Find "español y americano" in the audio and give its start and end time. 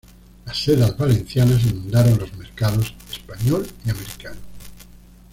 3.11-4.39